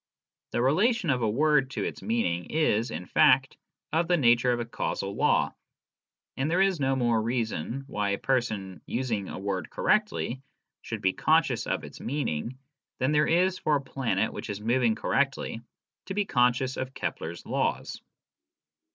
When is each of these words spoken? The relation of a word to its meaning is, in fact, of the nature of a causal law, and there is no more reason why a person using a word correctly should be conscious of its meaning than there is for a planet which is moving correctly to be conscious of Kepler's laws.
The 0.49 0.63
relation 0.63 1.11
of 1.11 1.21
a 1.21 1.29
word 1.29 1.69
to 1.77 1.83
its 1.83 2.01
meaning 2.01 2.45
is, 2.49 2.89
in 2.89 3.05
fact, 3.05 3.55
of 3.93 4.07
the 4.07 4.17
nature 4.17 4.51
of 4.51 4.59
a 4.59 4.65
causal 4.65 5.13
law, 5.15 5.53
and 6.35 6.49
there 6.49 6.59
is 6.63 6.79
no 6.79 6.95
more 6.95 7.21
reason 7.21 7.83
why 7.85 8.09
a 8.09 8.17
person 8.17 8.81
using 8.87 9.29
a 9.29 9.37
word 9.37 9.69
correctly 9.69 10.41
should 10.81 11.03
be 11.03 11.13
conscious 11.13 11.67
of 11.67 11.83
its 11.83 11.99
meaning 11.99 12.57
than 12.97 13.11
there 13.11 13.27
is 13.27 13.59
for 13.59 13.75
a 13.75 13.79
planet 13.81 14.33
which 14.33 14.49
is 14.49 14.59
moving 14.59 14.95
correctly 14.95 15.61
to 16.07 16.15
be 16.15 16.25
conscious 16.25 16.77
of 16.77 16.95
Kepler's 16.95 17.45
laws. 17.45 18.01